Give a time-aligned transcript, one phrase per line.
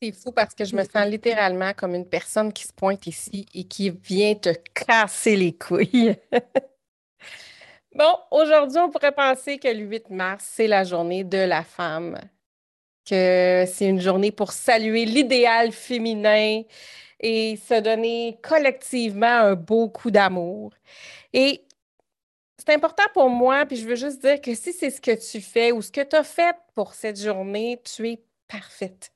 [0.00, 3.46] C'est fou parce que je me sens littéralement comme une personne qui se pointe ici
[3.52, 6.14] et qui vient te casser les couilles.
[7.96, 12.16] bon, aujourd'hui, on pourrait penser que le 8 mars, c'est la journée de la femme,
[13.04, 16.62] que c'est une journée pour saluer l'idéal féminin
[17.18, 20.74] et se donner collectivement un beau coup d'amour.
[21.32, 21.64] Et
[22.56, 25.40] c'est important pour moi, puis je veux juste dire que si c'est ce que tu
[25.40, 29.10] fais ou ce que tu as fait pour cette journée, tu es parfaite.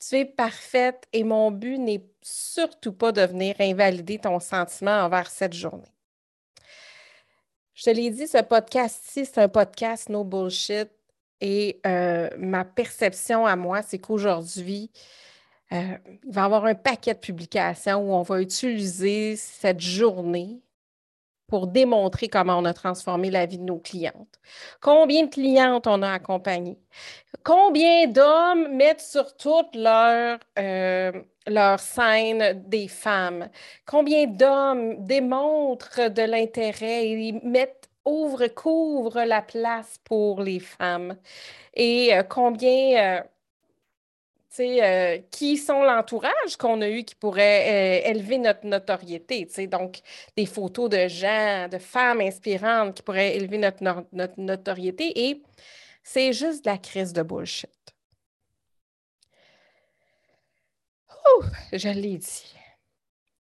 [0.00, 5.28] Tu es parfaite et mon but n'est surtout pas de venir invalider ton sentiment envers
[5.28, 5.92] cette journée.
[7.74, 10.88] Je te l'ai dit, ce podcast-ci, c'est un podcast no bullshit.
[11.40, 14.90] Et euh, ma perception à moi, c'est qu'aujourd'hui,
[15.72, 20.60] euh, il va y avoir un paquet de publications où on va utiliser cette journée
[21.48, 24.38] pour démontrer comment on a transformé la vie de nos clientes.
[24.80, 26.78] Combien de clientes on a accompagnées?
[27.42, 31.12] Combien d'hommes mettent sur toute leur, euh,
[31.46, 33.48] leur scène des femmes?
[33.86, 41.16] Combien d'hommes démontrent de l'intérêt et mettent, ouvrent, couvrent la place pour les femmes?
[41.74, 43.18] Et euh, combien...
[43.18, 43.22] Euh,
[44.60, 49.46] euh, qui sont l'entourage qu'on a eu qui pourrait euh, élever notre notoriété.
[49.66, 50.00] Donc,
[50.36, 53.84] des photos de gens, de femmes inspirantes qui pourraient élever notre,
[54.40, 55.28] notoriété.
[55.28, 55.42] Et
[56.02, 57.70] c'est juste la crise de bullshit.
[61.10, 62.54] Ouh, je l'ai dit.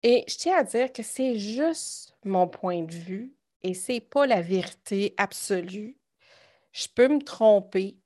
[0.02, 3.32] Et je tiens à dire que c'est juste mon point de vue
[3.62, 5.96] et c'est pas la vérité absolue.
[6.72, 7.96] Je peux me tromper.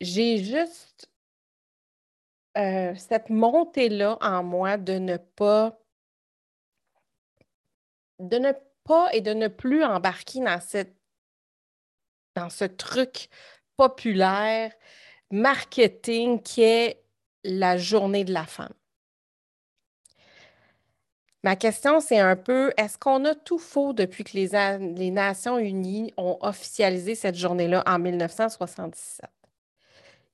[0.00, 1.10] J'ai juste
[2.58, 5.78] euh, cette montée-là en moi de ne pas
[8.18, 8.52] de ne
[8.84, 10.96] pas et de ne plus embarquer dans cette
[12.34, 13.28] dans ce truc
[13.76, 14.72] populaire
[15.30, 17.02] marketing qui est
[17.44, 18.72] la journée de la femme.
[21.44, 24.48] Ma question, c'est un peu, est-ce qu'on a tout faux depuis que les,
[24.96, 29.37] les Nations Unies ont officialisé cette journée-là en 1977?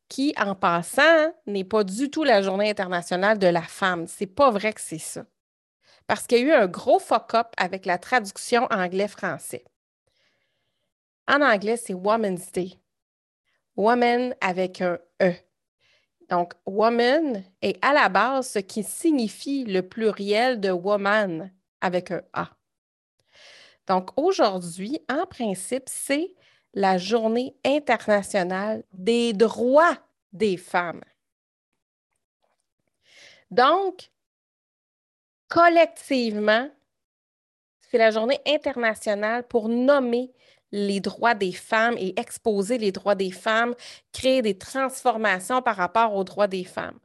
[0.08, 4.06] Qui, en passant, n'est pas du tout la journée internationale de la femme.
[4.06, 5.24] C'est pas vrai que c'est ça.
[6.06, 9.64] Parce qu'il y a eu un gros fuck-up avec la traduction anglais-français.
[11.26, 12.78] En anglais, c'est Woman's Day.
[13.76, 15.32] Woman avec un E.
[16.28, 22.22] Donc, woman est à la base ce qui signifie le pluriel de woman avec un
[22.32, 22.50] A.
[23.86, 26.34] Donc, aujourd'hui, en principe, c'est
[26.74, 29.96] la Journée internationale des droits
[30.32, 31.02] des femmes.
[33.50, 34.10] Donc,
[35.48, 36.68] collectivement,
[37.80, 40.32] c'est la journée internationale pour nommer
[40.72, 43.76] les droits des femmes et exposer les droits des femmes,
[44.12, 46.98] créer des transformations par rapport aux droits des femmes.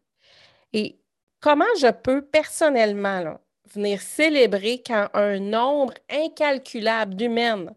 [0.73, 0.99] Et
[1.39, 3.39] comment je peux personnellement
[3.71, 7.75] venir célébrer quand un nombre incalculable d'humaines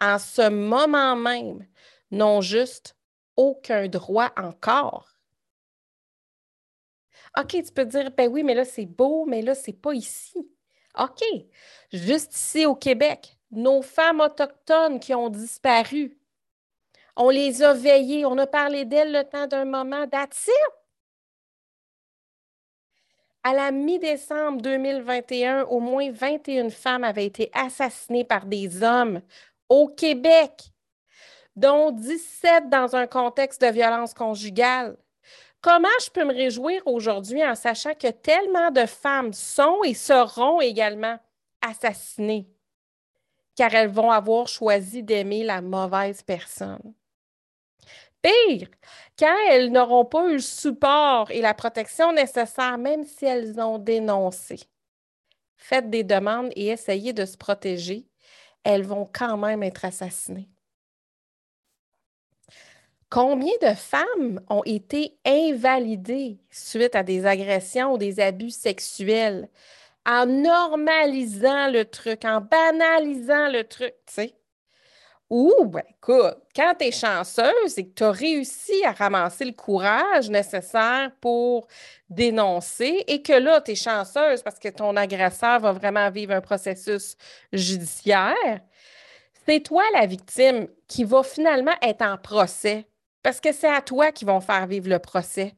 [0.00, 1.66] en ce moment même,
[2.10, 2.96] n'ont juste
[3.36, 5.08] aucun droit encore.
[7.38, 10.50] OK, tu peux dire, ben oui, mais là, c'est beau, mais là, c'est pas ici.
[10.98, 11.22] OK,
[11.92, 16.18] juste ici au Québec, nos femmes autochtones qui ont disparu,
[17.16, 20.48] on les a veillées, on a parlé d'elles le temps d'un moment, that's
[23.42, 29.20] À la mi-décembre 2021, au moins 21 femmes avaient été assassinées par des hommes
[29.68, 30.70] au Québec,
[31.56, 34.96] dont 17 dans un contexte de violence conjugale.
[35.60, 40.60] Comment je peux me réjouir aujourd'hui en sachant que tellement de femmes sont et seront
[40.60, 41.18] également
[41.66, 42.46] assassinées
[43.56, 46.94] car elles vont avoir choisi d'aimer la mauvaise personne?
[48.22, 48.68] Pire,
[49.18, 53.78] quand elles n'auront pas eu le support et la protection nécessaire, même si elles ont
[53.78, 54.60] dénoncé.
[55.56, 58.06] Faites des demandes et essayez de se protéger
[58.66, 60.50] elles vont quand même être assassinées.
[63.10, 69.48] Combien de femmes ont été invalidées suite à des agressions ou des abus sexuels
[70.06, 74.36] en normalisant le truc, en banalisant le truc, tu sais?
[75.28, 79.52] Ou, ben, écoute, quand tu es chanceuse et que tu as réussi à ramasser le
[79.52, 81.66] courage nécessaire pour
[82.08, 86.40] dénoncer et que là, tu es chanceuse parce que ton agresseur va vraiment vivre un
[86.40, 87.16] processus
[87.52, 88.60] judiciaire,
[89.46, 92.86] c'est toi la victime qui va finalement être en procès
[93.22, 95.54] parce que c'est à toi qu'ils vont faire vivre le procès.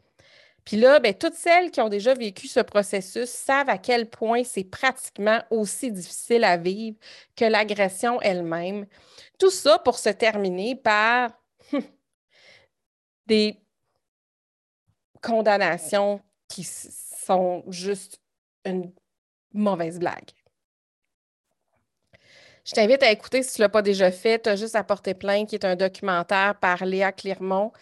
[0.69, 4.44] Puis là, ben, toutes celles qui ont déjà vécu ce processus savent à quel point
[4.44, 6.99] c'est pratiquement aussi difficile à vivre
[7.35, 8.85] que l'agression elle-même.
[9.38, 11.31] Tout ça pour se terminer par
[13.26, 13.59] des
[15.23, 18.20] condamnations qui sont juste
[18.67, 18.93] une
[19.55, 20.32] mauvaise blague.
[22.69, 24.43] Je t'invite à écouter si tu ne l'as pas déjà fait.
[24.43, 27.73] Tu as juste à porter plainte, qui est un documentaire par Léa Clermont.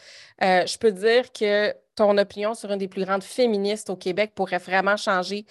[0.45, 4.31] Euh, je peux dire que ton opinion sur une des plus grandes féministes au Québec
[4.37, 5.45] pourrait vraiment changer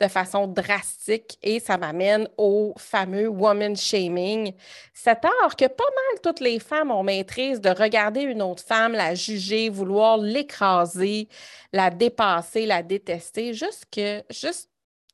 [0.00, 4.54] de façon drastique et ça m'amène au fameux woman shaming.
[4.92, 8.94] Cet art que pas mal toutes les femmes ont maîtrise de regarder une autre femme,
[8.94, 11.28] la juger, vouloir l'écraser,
[11.72, 14.68] la dépasser, la détester, juste que, juste,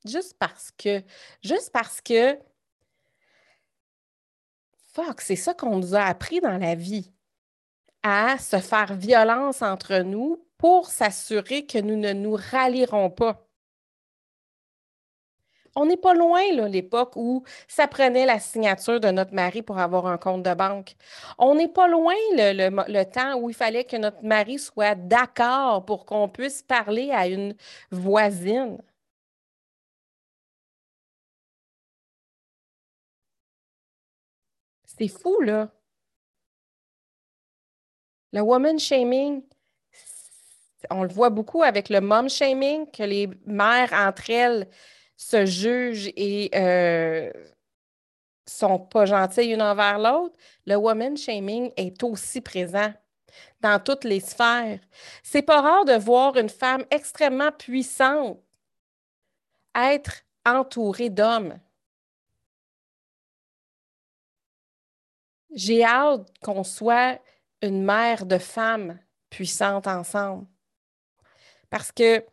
[0.07, 1.03] juste parce que,
[1.43, 2.39] juste parce que
[4.97, 7.13] fuck, c'est ça qu'on nous a appris dans la vie,
[8.03, 13.47] à se faire violence entre nous pour s'assurer que nous ne nous rallierons pas.
[15.79, 19.79] On n'est pas loin, là, l'époque où ça prenait la signature de notre mari pour
[19.79, 20.97] avoir un compte de banque.
[21.37, 25.85] On n'est pas loin le, le, temps où il fallait que notre mari soit d'accord
[25.85, 27.55] pour qu'on puisse parler à une
[27.91, 28.79] voisine.
[34.99, 35.71] C'est fou, là.
[38.33, 39.43] Le woman shaming,
[40.91, 44.69] on le voit beaucoup avec le mom shaming, que les mères entre elles
[45.17, 47.33] se jugent et euh,
[48.47, 50.37] sont pas gentilles une envers l'autre.
[50.67, 52.93] Le woman shaming est aussi présent
[53.61, 54.81] dans toutes les sphères.
[55.23, 58.39] C'est pas rare de voir une femme extrêmement puissante
[59.75, 61.59] être entourée d'hommes.
[65.57, 67.19] J'ai hâte qu'on soit
[67.63, 69.01] une mère de femmes
[69.31, 70.47] puissantes ensemble.
[71.71, 72.25] Parce que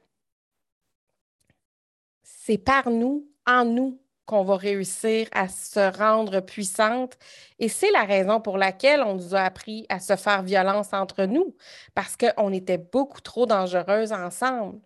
[2.21, 7.17] c'est par nous, en nous, qu'on va réussir à se rendre puissante.
[7.59, 11.23] Et c'est la raison pour laquelle on nous a appris à se faire violence entre
[11.25, 11.55] nous,
[11.95, 14.79] parce qu'on était beaucoup trop dangereuses ensemble.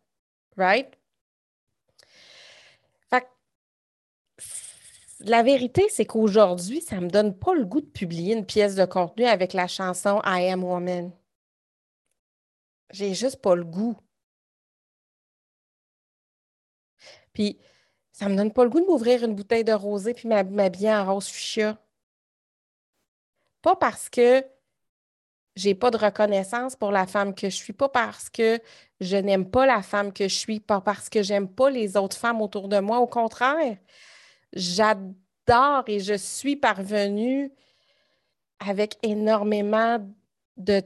[0.58, 0.97] Right?
[5.22, 8.76] La vérité, c'est qu'aujourd'hui, ça ne me donne pas le goût de publier une pièce
[8.76, 11.12] de contenu avec la chanson I Am Woman.
[12.92, 13.98] J'ai juste pas le goût.
[17.34, 17.60] Puis,
[18.12, 21.14] ça me donne pas le goût de m'ouvrir une bouteille de rosé puis m'habiller en
[21.14, 21.78] rose fuchsia.
[23.62, 24.44] Pas parce que
[25.56, 28.60] j'ai pas de reconnaissance pour la femme que je suis, pas parce que
[29.02, 32.18] je n'aime pas la femme que je suis, pas parce que j'aime pas les autres
[32.18, 33.00] femmes autour de moi.
[33.00, 33.78] Au contraire,
[34.58, 37.52] j'adore et je suis parvenue
[38.60, 40.00] avec énormément
[40.58, 40.82] de,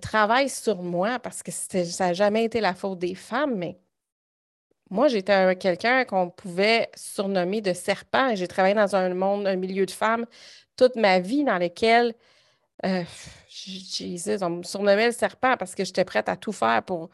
[0.00, 3.78] travail sur moi parce que ça n'a jamais été la faute des femmes, mais
[4.90, 8.34] moi, j'étais quelqu'un qu'on pouvait surnommer de serpent.
[8.34, 10.26] J'ai travaillé dans un monde, un milieu de femmes
[10.76, 12.14] toute ma vie dans lequel,
[12.84, 13.04] euh,
[14.40, 17.10] on me surnommait le serpent parce que j'étais prête à tout faire pour,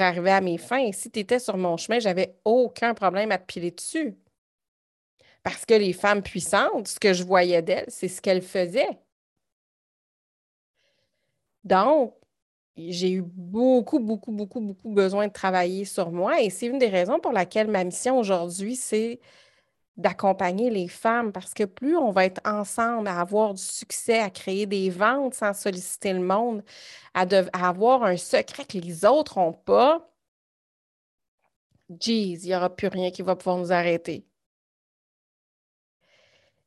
[0.00, 0.84] arriver à mes fins.
[0.84, 4.16] Et si tu étais sur mon chemin, j'avais aucun problème à te piler dessus.
[5.46, 8.98] Parce que les femmes puissantes, ce que je voyais d'elles, c'est ce qu'elles faisaient.
[11.62, 12.14] Donc,
[12.76, 16.88] j'ai eu beaucoup, beaucoup, beaucoup, beaucoup besoin de travailler sur moi et c'est une des
[16.88, 19.20] raisons pour laquelle ma mission aujourd'hui, c'est
[19.96, 24.30] d'accompagner les femmes parce que plus on va être ensemble à avoir du succès, à
[24.30, 26.64] créer des ventes sans solliciter le monde,
[27.14, 27.22] à,
[27.52, 30.10] avoir un secret que les autres n'ont pas,
[32.00, 34.26] jeez, il n'y aura plus rien qui va pouvoir nous arrêter.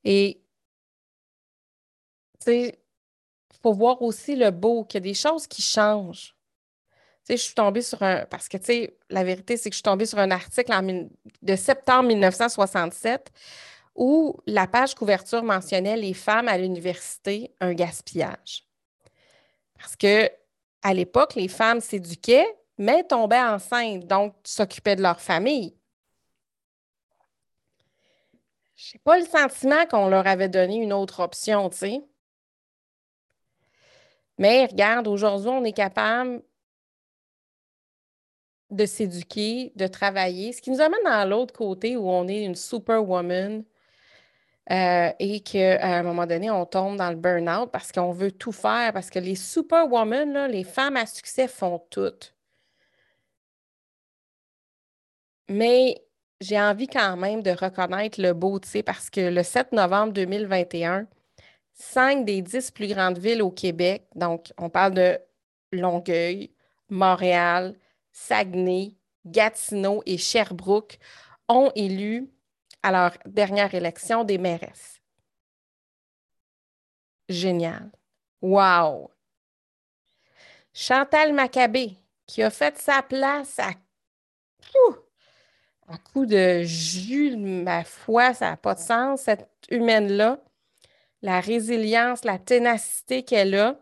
[0.03, 0.41] Et,
[2.44, 6.34] tu il faut voir aussi le beau, qu'il y a des choses qui changent.
[7.29, 8.25] Je suis tombée sur un.
[8.25, 10.72] Parce que, tu sais, la vérité, c'est que je suis tombée sur un article
[11.41, 13.32] de septembre 1967
[13.96, 18.65] où la page couverture mentionnait les femmes à l'université, un gaspillage.
[19.77, 20.29] Parce que
[20.82, 25.75] à l'époque, les femmes s'éduquaient, mais tombaient enceintes, donc s'occupaient de leur famille.
[28.79, 32.01] Je n'ai pas le sentiment qu'on leur avait donné une autre option, tu sais.
[34.38, 36.41] Mais regarde, aujourd'hui, on est capable
[38.71, 42.55] de s'éduquer, de travailler, ce qui nous amène dans l'autre côté où on est une
[42.55, 43.65] superwoman
[44.71, 48.53] euh, et qu'à un moment donné, on tombe dans le burn-out parce qu'on veut tout
[48.53, 52.13] faire, parce que les superwomen, les femmes à succès font tout.
[55.50, 56.08] Mais
[56.41, 60.13] j'ai envie quand même de reconnaître le beau, tu sais, parce que le 7 novembre
[60.13, 61.08] 2021,
[61.74, 65.19] cinq des dix plus grandes villes au Québec, donc on parle de
[65.72, 66.51] Longueuil,
[66.89, 67.77] Montréal,
[68.12, 70.98] Saguenay, Gatineau et Sherbrooke,
[71.48, 72.29] ont élu
[72.84, 75.01] à leur dernière élection des mairesses.
[77.27, 77.91] Génial.
[78.41, 79.12] Wow!
[80.74, 83.72] Chantal Maccabé, qui a fait sa place à,
[85.89, 90.39] à coup de jus, ma foi, ça n'a pas de sens, cette humaine-là.
[91.22, 93.79] La résilience, la ténacité qu'elle a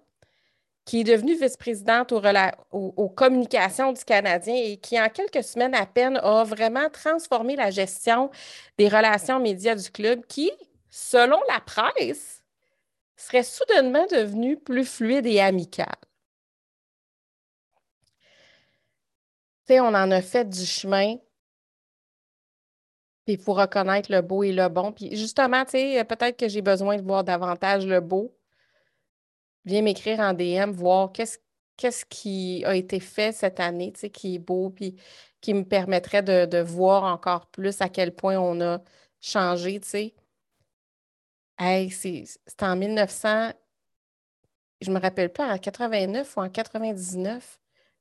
[0.87, 6.15] qui est devenue vice-présidente aux, communications du Canadien et qui, en quelques semaines à peine,
[6.23, 8.31] a vraiment transformé la gestion
[8.77, 10.49] des relations médias du club qui,
[10.89, 12.41] selon la presse,
[13.17, 15.87] serait soudainement devenue plus fluide et amicale.
[19.69, 21.17] On en a fait du chemin.
[23.27, 24.93] Puis il faut reconnaître le beau et le bon.
[24.93, 28.37] Puis justement, tu sais, peut-être que j'ai besoin de voir davantage le beau
[29.67, 34.35] viens m'écrire en DM, voir qu'est-ce qui a été fait cette année, tu sais, qui
[34.35, 34.95] est beau, puis
[35.41, 38.81] qui me permettrait de, voir encore plus à quel point on a
[39.19, 40.15] changé, tu sais.
[41.59, 43.51] Hey, c'est en 1900,
[44.81, 47.59] je me rappelle pas, en 89 ou en 99,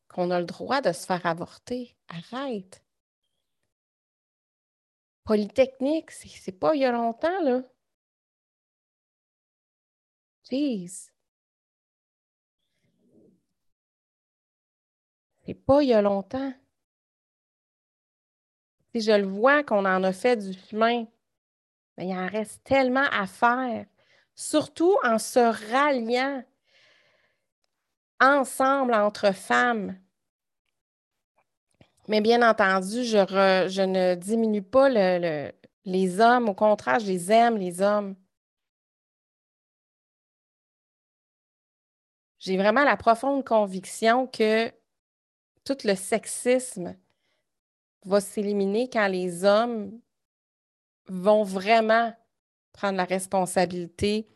[0.09, 1.97] qu'on a le droit de se faire avorter.
[2.09, 2.86] Arrête.
[5.27, 7.63] Polytechnique, c'est pas il y a longtemps, là.
[10.49, 11.11] Jeez.
[15.45, 16.55] C'est pas il y a longtemps.
[18.95, 21.07] Si je le vois qu'on en a fait du chemin,
[21.99, 23.85] mais il en reste tellement à faire,
[24.37, 25.41] surtout en se
[25.73, 26.45] ralliant
[28.21, 29.99] ensemble entre femmes.
[32.09, 36.49] Mais bien entendu, je, ne diminue pas les hommes.
[36.49, 38.15] Au contraire, je les aime, les hommes.
[42.39, 44.71] J'ai vraiment la profonde conviction que
[45.65, 46.97] tout le sexisme
[48.05, 50.01] va s'éliminer quand les hommes
[51.09, 52.15] vont vraiment
[52.73, 54.29] prendre la responsabilité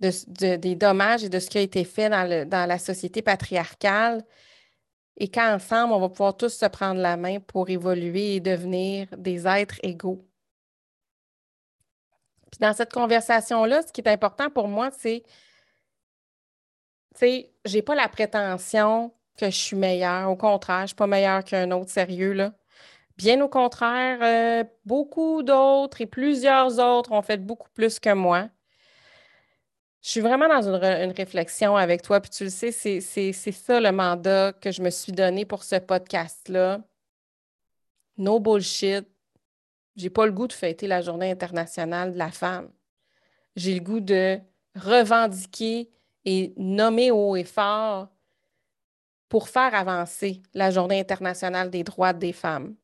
[0.00, 4.24] des dommages et de ce qui a été fait dans, la société patriarcale
[5.18, 9.46] et qu'ensemble, on va pouvoir tous se prendre la main pour évoluer et devenir des
[9.46, 10.24] êtres égaux.
[12.50, 15.24] Puis dans cette conversation-là, ce qui est important pour moi, c'est,
[17.14, 20.30] tu sais, j'ai pas la prétention que je suis meilleure.
[20.30, 22.52] Au contraire, je ne suis pas meilleure qu'un autre sérieux, là.
[23.16, 28.48] Bien au contraire, euh, beaucoup d'autres et plusieurs autres ont fait beaucoup plus que moi.
[30.02, 33.90] Je suis vraiment dans une, réflexion avec toi, puis tu le sais, c'est ça le
[33.90, 36.80] mandat que je me suis donné pour ce podcast-là.
[38.16, 39.06] No bullshit.
[39.96, 42.70] J'ai pas le goût de fêter la Journée internationale de la femme.
[43.56, 44.38] J'ai le goût de
[44.76, 45.90] revendiquer
[46.24, 48.08] et nommer haut et fort
[49.28, 52.76] pour faire avancer la Journée internationale des droits des femmes.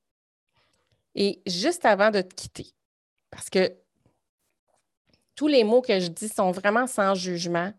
[1.14, 2.74] Et juste avant de te quitter,
[3.30, 3.72] parce que
[5.34, 7.72] tous les mots que je dis sont vraiment sans jugement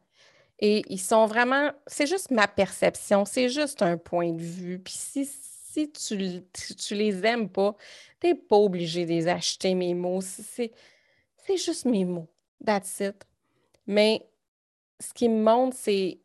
[0.59, 4.79] et ils sont vraiment, c'est juste ma perception, c'est juste un point de vue.
[4.79, 6.41] Puis si, si tu,
[6.75, 7.75] tu les aimes pas,
[8.21, 10.21] tu n'es pas obligé de les acheter, mes mots.
[10.21, 10.71] C'est
[11.57, 12.29] juste mes mots.
[12.65, 13.25] That's it.
[13.85, 14.25] Mais
[15.00, 16.19] ce qui me montre, c'est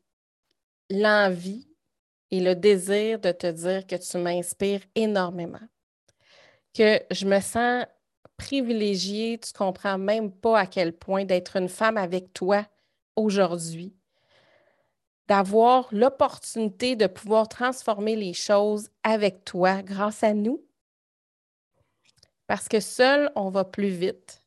[0.89, 1.67] l'envie
[2.31, 5.59] et le désir de te dire que tu m'inspires énormément,
[6.73, 7.85] que je me sens
[8.41, 12.67] privilégiée, tu comprends même pas à quel point d'être une femme avec toi
[13.15, 13.95] aujourd'hui,
[15.29, 20.65] d'avoir l'opportunité de pouvoir transformer les choses avec toi grâce à nous.
[22.47, 24.43] Parce que seul, on va plus vite,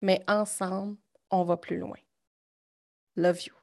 [0.00, 0.96] mais ensemble,
[1.30, 1.98] on va plus loin.
[3.16, 3.61] Love you.